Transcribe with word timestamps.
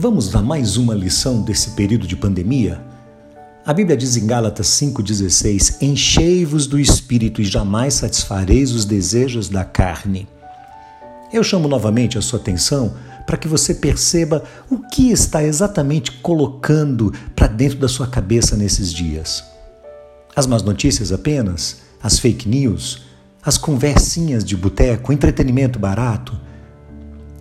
Vamos 0.00 0.32
a 0.36 0.40
mais 0.40 0.76
uma 0.76 0.94
lição 0.94 1.42
desse 1.42 1.70
período 1.70 2.06
de 2.06 2.14
pandemia? 2.14 2.80
A 3.66 3.74
Bíblia 3.74 3.96
diz 3.96 4.16
em 4.16 4.28
Gálatas 4.28 4.68
5,16: 4.68 5.82
Enchei-vos 5.82 6.68
do 6.68 6.78
espírito 6.78 7.42
e 7.42 7.44
jamais 7.44 7.94
satisfareis 7.94 8.70
os 8.70 8.84
desejos 8.84 9.48
da 9.48 9.64
carne. 9.64 10.28
Eu 11.32 11.42
chamo 11.42 11.66
novamente 11.66 12.16
a 12.16 12.22
sua 12.22 12.38
atenção 12.38 12.94
para 13.26 13.36
que 13.36 13.48
você 13.48 13.74
perceba 13.74 14.44
o 14.70 14.78
que 14.78 15.10
está 15.10 15.42
exatamente 15.42 16.12
colocando 16.12 17.12
para 17.34 17.48
dentro 17.48 17.80
da 17.80 17.88
sua 17.88 18.06
cabeça 18.06 18.56
nesses 18.56 18.92
dias. 18.92 19.42
As 20.36 20.46
más 20.46 20.62
notícias 20.62 21.10
apenas? 21.10 21.78
As 22.00 22.20
fake 22.20 22.48
news? 22.48 23.02
As 23.42 23.58
conversinhas 23.58 24.44
de 24.44 24.56
boteco? 24.56 25.12
Entretenimento 25.12 25.76
barato? 25.76 26.38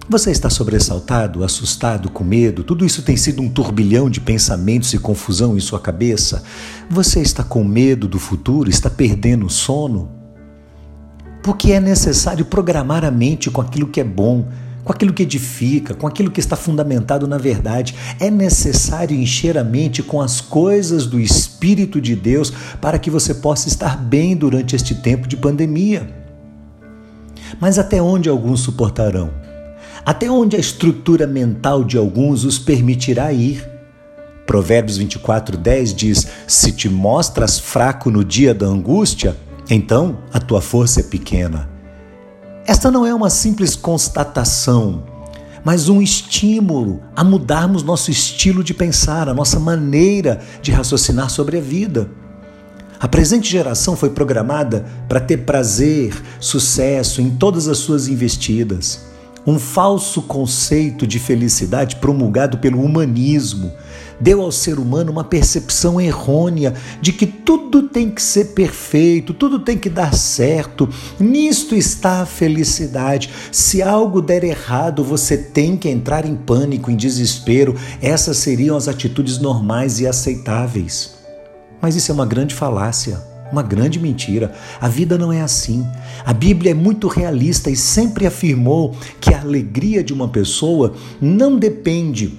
Você 0.10 0.32
está 0.32 0.50
sobressaltado, 0.50 1.44
assustado, 1.44 2.09
com 2.09 2.23
medo? 2.23 2.63
Tudo 2.63 2.86
isso 2.86 3.02
tem 3.02 3.18
sido 3.18 3.41
um 3.41 3.50
turbilhão 3.50 4.09
de 4.09 4.22
pensamentos 4.22 4.94
e 4.94 4.98
confusão 4.98 5.58
em 5.58 5.59
sua 5.59 5.81
cabeça? 5.81 6.44
Você 6.90 7.20
está 7.20 7.44
com 7.44 7.62
medo 7.62 8.08
do 8.08 8.17
futuro? 8.17 8.70
Está 8.70 8.90
perdendo 8.90 9.45
o 9.45 9.50
sono? 9.50 10.09
Porque 11.44 11.73
é 11.73 11.81
necessário 11.81 12.45
programar 12.45 13.04
a 13.04 13.12
mente 13.12 13.52
com 13.52 13.59
aquilo 13.59 13.88
que 13.88 14.00
é 14.00 14.04
bom, 14.05 14.48
com 14.81 14.94
aquilo 14.94 15.12
que 15.12 15.23
edifica, 15.23 15.94
com 15.94 16.08
aquilo 16.08 16.31
que 16.31 16.39
está 16.39 16.55
fundamentado 16.55 17.28
na 17.28 17.38
verdade. 17.38 17.94
É 18.17 18.31
necessário 18.31 19.14
encher 19.14 19.58
a 19.58 19.64
mente 19.64 20.02
com 20.02 20.22
as 20.22 20.39
coisas 20.39 21.05
do 21.05 21.20
Espírito 21.20 22.00
de 22.00 22.16
Deus 22.16 22.50
para 22.80 22.98
que 22.98 23.12
você 23.12 23.34
possa 23.34 23.67
estar 23.67 23.98
bem 23.98 24.38
durante 24.38 24.73
este 24.73 24.95
tempo 24.95 25.28
de 25.28 25.36
pandemia. 25.36 26.09
Mas 27.59 27.78
até 27.78 28.02
onde 28.02 28.30
alguns 28.30 28.62
suportarão? 28.62 29.47
Até 30.07 30.31
onde 30.31 30.55
a 30.55 30.59
estrutura 30.59 31.27
mental 31.27 31.84
de 31.84 31.97
alguns 31.97 32.45
os 32.45 32.57
permitirá 32.57 33.34
ir. 33.34 33.70
Provérbios 34.45 34.95
24, 34.95 35.58
10 35.58 35.94
diz: 35.94 36.27
Se 36.47 36.72
te 36.72 36.88
mostras 36.88 37.59
fraco 37.59 38.09
no 38.09 38.23
dia 38.23 38.53
da 38.53 38.66
angústia, 38.66 39.36
então 39.69 40.19
a 40.31 40.39
tua 40.39 40.61
força 40.61 41.02
é 41.02 41.03
pequena. 41.03 41.69
Esta 42.66 42.89
não 42.89 43.05
é 43.05 43.14
uma 43.14 43.30
simples 43.30 43.75
constatação, 43.75 45.03
mas 45.61 45.89
um 45.89 46.02
estímulo 46.02 47.02
a 47.14 47.21
mudarmos 47.21 47.83
nosso 47.83 48.09
estilo 48.09 48.64
de 48.64 48.73
pensar, 48.73 49.27
a 49.27 49.33
nossa 49.33 49.59
maneira 49.59 50.39
de 50.61 50.71
raciocinar 50.71 51.30
sobre 51.30 51.58
a 51.58 51.61
vida. 51.61 52.09
A 52.97 53.09
presente 53.09 53.52
geração 53.52 53.97
foi 53.97 54.11
programada 54.11 54.86
para 55.09 55.19
ter 55.19 55.39
prazer, 55.39 56.16
sucesso 56.39 57.21
em 57.21 57.31
todas 57.31 57.67
as 57.67 57.80
suas 57.80 58.08
investidas 58.08 59.17
um 59.48 59.58
falso 59.58 60.22
conceito 60.22 61.08
de 61.08 61.17
felicidade 61.17 61.95
promulgado 61.95 62.58
pelo 62.58 62.81
humanismo 62.81 63.72
deu 64.20 64.42
ao 64.42 64.52
ser 64.52 64.80
humano 64.80 65.12
uma 65.12 65.23
percepção 65.23 66.02
errônea 66.02 66.73
de 67.02 67.14
que 67.14 67.26
tudo 67.26 67.84
tem 67.84 68.09
que 68.09 68.22
ser 68.22 68.45
perfeito, 68.45 69.34
tudo 69.34 69.59
tem 69.59 69.78
que 69.78 69.89
dar 69.89 70.14
certo. 70.14 70.89
Nisto 71.20 71.76
está 71.76 72.22
a 72.22 72.26
felicidade. 72.26 73.30
Se 73.52 73.81
algo 73.81 74.22
der 74.22 74.44
errado, 74.44 75.04
você 75.04 75.38
tem 75.38 75.78
que 75.78 75.89
entrar 75.89 76.26
em 76.26 76.36
pânico, 76.36 76.89
em 76.89 76.95
desespero. 76.95 77.76
Essas 78.02 78.38
seriam 78.38 78.76
as 78.76 78.88
atitudes 78.88 79.38
normais 79.38 80.00
e 80.00 80.08
aceitáveis. 80.08 81.16
Mas 81.82 81.95
isso 81.95 82.11
é 82.11 82.14
uma 82.14 82.26
grande 82.26 82.56
falácia. 82.56 83.36
Uma 83.52 83.64
grande 83.64 84.00
mentira. 84.00 84.53
A 84.80 84.88
vida 84.88 85.17
não 85.17 85.31
é 85.31 85.42
assim. 85.42 85.86
A 86.26 86.34
Bíblia 86.34 86.72
é 86.72 86.73
muito 86.73 87.08
realista 87.08 87.70
e 87.70 87.76
sempre 87.76 88.26
afirmou 88.26 88.95
que 89.20 89.34
a 89.34 89.42
alegria 89.42 90.04
de 90.04 90.14
uma 90.14 90.28
pessoa 90.28 90.94
não 91.22 91.58
depende 91.58 92.38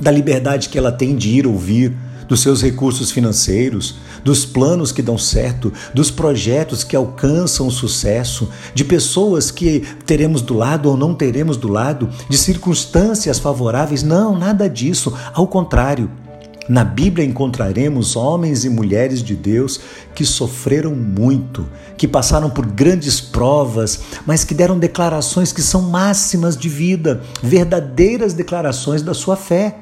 da 0.00 0.10
liberdade 0.10 0.68
que 0.68 0.78
ela 0.78 0.92
tem 0.92 1.16
de 1.16 1.30
ir 1.30 1.46
ou 1.46 1.56
vir, 1.56 1.94
dos 2.28 2.40
seus 2.40 2.62
recursos 2.62 3.10
financeiros, 3.10 3.96
dos 4.24 4.44
planos 4.44 4.92
que 4.92 5.02
dão 5.02 5.16
certo, 5.16 5.72
dos 5.94 6.10
projetos 6.10 6.82
que 6.82 6.96
alcançam 6.96 7.66
o 7.68 7.70
sucesso, 7.70 8.48
de 8.74 8.84
pessoas 8.84 9.50
que 9.50 9.80
teremos 10.04 10.42
do 10.42 10.54
lado 10.54 10.88
ou 10.88 10.96
não 10.96 11.14
teremos 11.14 11.56
do 11.56 11.68
lado, 11.68 12.08
de 12.28 12.36
circunstâncias 12.36 13.38
favoráveis. 13.38 14.02
Não, 14.02 14.36
nada 14.36 14.68
disso. 14.68 15.16
Ao 15.32 15.46
contrário. 15.46 16.10
Na 16.68 16.82
Bíblia 16.82 17.24
encontraremos 17.24 18.16
homens 18.16 18.64
e 18.64 18.68
mulheres 18.68 19.22
de 19.22 19.36
Deus 19.36 19.80
que 20.14 20.24
sofreram 20.24 20.94
muito, 20.94 21.66
que 21.96 22.08
passaram 22.08 22.50
por 22.50 22.66
grandes 22.66 23.20
provas, 23.20 24.00
mas 24.26 24.42
que 24.42 24.52
deram 24.52 24.78
declarações 24.78 25.52
que 25.52 25.62
são 25.62 25.82
máximas 25.82 26.56
de 26.56 26.68
vida, 26.68 27.22
verdadeiras 27.40 28.32
declarações 28.32 29.00
da 29.00 29.14
sua 29.14 29.36
fé. 29.36 29.76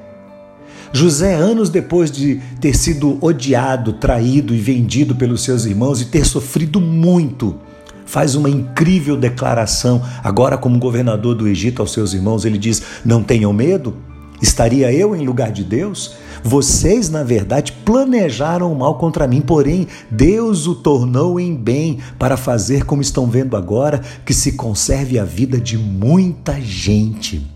José, 0.92 1.34
anos 1.34 1.70
depois 1.70 2.10
de 2.10 2.40
ter 2.60 2.76
sido 2.76 3.18
odiado, 3.24 3.94
traído 3.94 4.54
e 4.54 4.58
vendido 4.58 5.16
pelos 5.16 5.42
seus 5.42 5.64
irmãos 5.64 6.00
e 6.00 6.04
ter 6.04 6.24
sofrido 6.24 6.80
muito, 6.80 7.56
faz 8.04 8.34
uma 8.34 8.50
incrível 8.50 9.16
declaração. 9.16 10.02
Agora, 10.22 10.58
como 10.58 10.78
governador 10.78 11.34
do 11.34 11.48
Egito 11.48 11.80
aos 11.80 11.92
seus 11.92 12.12
irmãos, 12.12 12.44
ele 12.44 12.58
diz: 12.58 12.82
Não 13.04 13.22
tenham 13.22 13.52
medo. 13.52 13.96
Estaria 14.40 14.92
eu 14.92 15.16
em 15.16 15.24
lugar 15.24 15.50
de 15.50 15.64
Deus? 15.64 16.14
Vocês, 16.46 17.08
na 17.08 17.22
verdade, 17.22 17.72
planejaram 17.86 18.70
o 18.70 18.76
mal 18.76 18.98
contra 18.98 19.26
mim, 19.26 19.40
porém 19.40 19.88
Deus 20.10 20.66
o 20.66 20.74
tornou 20.74 21.40
em 21.40 21.56
bem 21.56 22.00
para 22.18 22.36
fazer 22.36 22.84
como 22.84 23.00
estão 23.00 23.26
vendo 23.26 23.56
agora, 23.56 24.02
que 24.26 24.34
se 24.34 24.52
conserve 24.52 25.18
a 25.18 25.24
vida 25.24 25.58
de 25.58 25.78
muita 25.78 26.60
gente. 26.60 27.50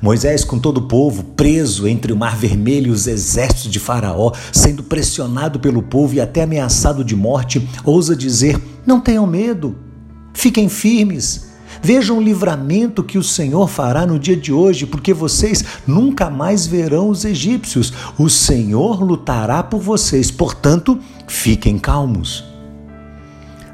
Moisés, 0.00 0.44
com 0.44 0.56
todo 0.56 0.78
o 0.78 0.86
povo, 0.86 1.24
preso 1.24 1.88
entre 1.88 2.12
o 2.12 2.16
Mar 2.16 2.36
Vermelho 2.36 2.86
e 2.86 2.90
os 2.90 3.08
exércitos 3.08 3.72
de 3.72 3.80
Faraó, 3.80 4.32
sendo 4.52 4.84
pressionado 4.84 5.58
pelo 5.58 5.82
povo 5.82 6.14
e 6.14 6.20
até 6.20 6.42
ameaçado 6.44 7.04
de 7.04 7.16
morte, 7.16 7.68
ousa 7.84 8.14
dizer: 8.14 8.56
Não 8.86 9.00
tenham 9.00 9.26
medo, 9.26 9.74
fiquem 10.32 10.68
firmes, 10.68 11.47
Vejam 11.82 12.18
o 12.18 12.22
livramento 12.22 13.02
que 13.02 13.18
o 13.18 13.22
Senhor 13.22 13.68
fará 13.68 14.06
no 14.06 14.18
dia 14.18 14.36
de 14.36 14.52
hoje, 14.52 14.86
porque 14.86 15.12
vocês 15.12 15.64
nunca 15.86 16.28
mais 16.30 16.66
verão 16.66 17.08
os 17.08 17.24
egípcios. 17.24 17.92
O 18.18 18.28
Senhor 18.28 19.02
lutará 19.02 19.62
por 19.62 19.80
vocês, 19.80 20.30
portanto, 20.30 20.98
fiquem 21.26 21.78
calmos. 21.78 22.44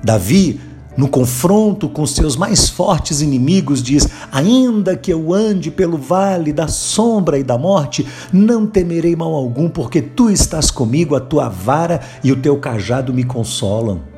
Davi, 0.03 0.61
no 0.97 1.09
confronto 1.09 1.89
com 1.89 2.07
seus 2.07 2.37
mais 2.37 2.69
fortes 2.69 3.21
inimigos, 3.21 3.83
diz: 3.83 4.09
Ainda 4.31 4.97
que 4.97 5.13
eu 5.13 5.33
ande 5.33 5.71
pelo 5.71 5.99
vale 5.99 6.53
da 6.53 6.69
sombra 6.69 7.39
e 7.39 7.43
da 7.43 7.59
morte, 7.59 8.07
não 8.33 8.67
temerei 8.67 9.17
mal 9.17 9.35
algum, 9.35 9.69
porque 9.69 10.01
tu 10.01 10.31
estás 10.31 10.71
comigo, 10.71 11.17
a 11.17 11.21
tua 11.21 11.49
vara 11.49 12.01
e 12.23 12.31
o 12.31 12.37
teu 12.37 12.57
cajado 12.59 13.13
me 13.13 13.25
consolam. 13.25 14.14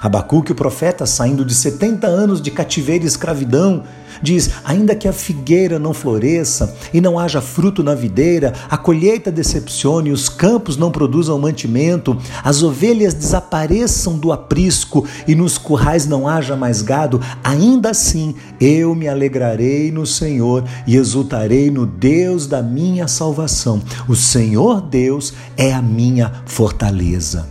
Abacuque, 0.00 0.52
o 0.52 0.54
profeta, 0.54 1.06
saindo 1.06 1.44
de 1.44 1.54
70 1.54 2.06
anos 2.06 2.40
de 2.40 2.50
cativeiro 2.50 3.04
e 3.04 3.06
escravidão, 3.06 3.84
diz: 4.22 4.50
Ainda 4.64 4.94
que 4.94 5.06
a 5.06 5.12
figueira 5.12 5.78
não 5.78 5.92
floresça 5.94 6.74
e 6.92 7.00
não 7.00 7.18
haja 7.18 7.40
fruto 7.40 7.82
na 7.82 7.94
videira, 7.94 8.52
a 8.70 8.76
colheita 8.76 9.30
decepcione, 9.30 10.10
os 10.10 10.28
campos 10.28 10.76
não 10.76 10.90
produzam 10.90 11.38
mantimento, 11.38 12.16
as 12.42 12.62
ovelhas 12.62 13.14
desapareçam 13.14 14.18
do 14.18 14.32
aprisco 14.32 15.06
e 15.26 15.34
nos 15.34 15.58
currais 15.58 16.06
não 16.06 16.26
haja 16.26 16.56
mais 16.56 16.82
gado, 16.82 17.20
ainda 17.42 17.90
assim 17.90 18.34
eu 18.60 18.94
me 18.94 19.08
alegrarei 19.08 19.90
no 19.90 20.06
Senhor 20.06 20.64
e 20.86 20.96
exultarei 20.96 21.70
no 21.70 21.86
Deus 21.86 22.46
da 22.46 22.62
minha 22.62 23.06
salvação. 23.06 23.80
O 24.08 24.16
Senhor 24.16 24.80
Deus 24.80 25.32
é 25.56 25.72
a 25.72 25.82
minha 25.82 26.32
fortaleza. 26.46 27.48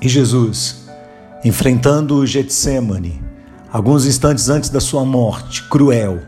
E 0.00 0.08
Jesus, 0.08 0.77
enfrentando 1.44 2.16
o 2.16 2.26
Getsemane, 2.26 3.22
alguns 3.72 4.06
instantes 4.06 4.48
antes 4.48 4.70
da 4.70 4.80
sua 4.80 5.04
morte 5.04 5.62
cruel, 5.68 6.20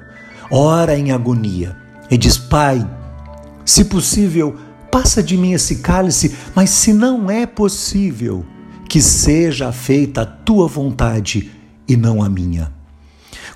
ora 0.51 0.97
em 0.97 1.13
agonia 1.13 1.77
e 2.11 2.17
diz: 2.17 2.37
Pai, 2.39 2.89
se 3.65 3.85
possível, 3.85 4.57
passa 4.91 5.23
de 5.23 5.37
mim 5.37 5.53
esse 5.53 5.77
cálice, 5.77 6.35
mas 6.55 6.71
se 6.71 6.93
não 6.93 7.31
é 7.31 7.47
possível, 7.47 8.45
que 8.89 9.01
seja 9.01 9.71
feita 9.71 10.23
a 10.23 10.27
tua 10.27 10.67
vontade 10.67 11.51
e 11.87 11.97
não 11.97 12.23
a 12.23 12.29
minha. 12.29 12.73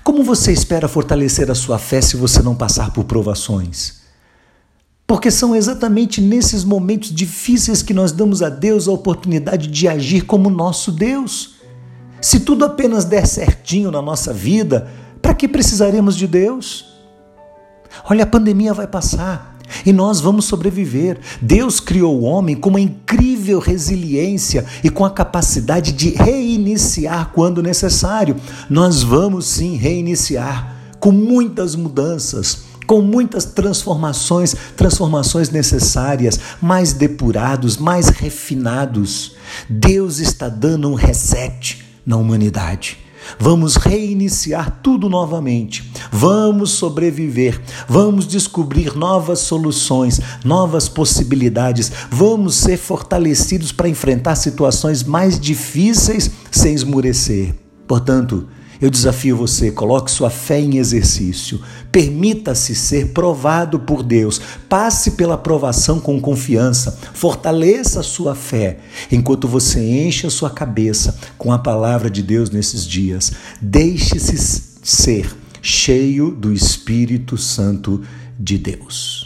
Como 0.03 0.23
você 0.23 0.51
espera 0.53 0.87
fortalecer 0.87 1.49
a 1.49 1.55
sua 1.55 1.77
fé 1.77 1.99
se 1.99 2.15
você 2.15 2.41
não 2.41 2.55
passar 2.55 2.91
por 2.91 3.05
provações? 3.05 4.04
Porque 5.07 5.29
são 5.29 5.55
exatamente 5.55 6.19
nesses 6.19 6.63
momentos 6.63 7.13
difíceis 7.13 7.83
que 7.83 7.93
nós 7.93 8.11
damos 8.11 8.41
a 8.41 8.49
Deus 8.49 8.87
a 8.87 8.91
oportunidade 8.91 9.67
de 9.67 9.87
agir 9.87 10.25
como 10.25 10.49
nosso 10.49 10.91
Deus. 10.91 11.55
Se 12.19 12.39
tudo 12.39 12.65
apenas 12.65 13.05
der 13.05 13.27
certinho 13.27 13.91
na 13.91 14.01
nossa 14.01 14.33
vida, 14.33 14.89
para 15.21 15.35
que 15.35 15.47
precisaremos 15.47 16.15
de 16.15 16.25
Deus? 16.25 16.85
Olha, 18.09 18.23
a 18.23 18.27
pandemia 18.27 18.73
vai 18.73 18.87
passar 18.87 19.55
e 19.85 19.93
nós 19.93 20.19
vamos 20.19 20.45
sobreviver. 20.45 21.19
Deus 21.39 21.79
criou 21.79 22.19
o 22.19 22.23
homem 22.23 22.55
com 22.55 22.69
uma 22.69 22.81
incrível 22.81 23.59
resiliência 23.59 24.65
e 24.83 24.89
com 24.89 25.05
a 25.05 25.11
capacidade 25.11 25.91
de 25.91 26.09
reiniciar 26.09 27.31
quando 27.31 27.61
necessário. 27.61 28.35
Nós 28.69 29.03
vamos 29.03 29.45
sim 29.45 29.75
reiniciar 29.75 30.75
com 30.99 31.11
muitas 31.11 31.75
mudanças 31.75 32.64
com 32.85 33.01
muitas 33.01 33.45
transformações, 33.45 34.55
transformações 34.75 35.49
necessárias, 35.49 36.39
mais 36.61 36.93
depurados, 36.93 37.77
mais 37.77 38.09
refinados. 38.09 39.35
Deus 39.69 40.19
está 40.19 40.49
dando 40.49 40.89
um 40.89 40.95
reset 40.95 41.83
na 42.05 42.17
humanidade. 42.17 43.05
Vamos 43.39 43.75
reiniciar 43.75 44.79
tudo 44.83 45.09
novamente. 45.09 45.91
Vamos 46.11 46.71
sobreviver. 46.71 47.59
Vamos 47.87 48.27
descobrir 48.27 48.95
novas 48.95 49.39
soluções, 49.39 50.21
novas 50.43 50.87
possibilidades. 50.87 51.91
Vamos 52.09 52.55
ser 52.55 52.77
fortalecidos 52.77 53.71
para 53.71 53.89
enfrentar 53.89 54.35
situações 54.35 55.03
mais 55.03 55.39
difíceis 55.39 56.29
sem 56.51 56.73
esmurecer. 56.73 57.55
Portanto, 57.87 58.47
eu 58.81 58.89
desafio 58.89 59.37
você, 59.37 59.71
coloque 59.71 60.11
sua 60.11 60.29
fé 60.29 60.59
em 60.59 60.77
exercício. 60.77 61.61
Permita-se 61.91 62.75
ser 62.75 63.07
provado 63.13 63.79
por 63.79 64.03
Deus. 64.03 64.41
Passe 64.67 65.11
pela 65.11 65.37
provação 65.37 65.99
com 65.99 66.19
confiança. 66.19 66.97
Fortaleça 67.13 68.01
a 68.01 68.03
sua 68.03 68.35
fé 68.35 68.79
enquanto 69.11 69.47
você 69.47 69.79
enche 69.79 70.27
a 70.27 70.29
sua 70.29 70.49
cabeça 70.49 71.17
com 71.37 71.51
a 71.51 71.59
palavra 71.59 72.09
de 72.09 72.21
Deus 72.21 72.49
nesses 72.49 72.85
dias. 72.85 73.31
Deixe-se 73.61 74.37
ser 74.83 75.33
cheio 75.61 76.31
do 76.31 76.53
Espírito 76.53 77.37
Santo 77.37 78.01
de 78.37 78.57
Deus. 78.57 79.24